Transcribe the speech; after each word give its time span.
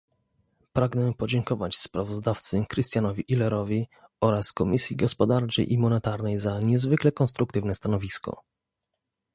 Pragnę 0.73 1.13
podziękować 1.13 1.75
sprawozdawcy 1.75 2.65
Christianowi 2.73 3.25
Ehlerowi 3.29 3.87
oraz 4.21 4.53
Komisji 4.53 4.95
Gospodarczej 4.95 5.73
i 5.73 5.77
Monetarnej 5.77 6.39
za 6.39 6.59
niezwykle 6.59 7.11
konstruktywne 7.11 7.75
stanowisko 7.75 8.43